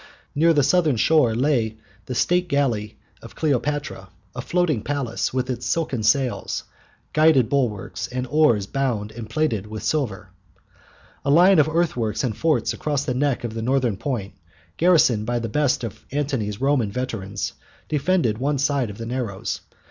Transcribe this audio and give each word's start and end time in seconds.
Near 0.33 0.51
the 0.51 0.63
southern 0.63 0.95
shore 0.95 1.35
lay 1.35 1.77
the 2.07 2.15
state 2.15 2.47
galley 2.47 2.97
of 3.21 3.35
Cleopatra, 3.35 4.09
a 4.35 4.41
floating 4.41 4.81
palace, 4.81 5.31
with 5.31 5.47
its 5.47 5.67
silken 5.67 6.01
sails, 6.01 6.63
gilded 7.13 7.49
bulwarks, 7.49 8.07
and 8.07 8.25
oars 8.25 8.65
bound 8.65 9.11
and 9.11 9.29
plated 9.29 9.67
with 9.67 9.83
silver. 9.83 10.31
A 11.23 11.29
line 11.29 11.59
of 11.59 11.69
earthworks 11.69 12.23
and 12.23 12.35
forts 12.35 12.73
across 12.73 13.05
the 13.05 13.13
neck 13.13 13.43
of 13.43 13.53
the 13.53 13.61
northern 13.61 13.95
point, 13.95 14.33
garrisoned 14.77 15.27
by 15.27 15.37
the 15.37 15.49
best 15.49 15.83
of 15.83 16.03
Antony's 16.11 16.59
Roman 16.59 16.91
veterans, 16.91 17.53
defended 17.87 18.39
one 18.39 18.57
side 18.57 18.89
of 18.89 18.97
the 18.97 19.05
narrows. 19.05 19.61